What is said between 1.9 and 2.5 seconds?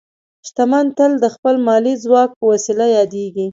ځواک په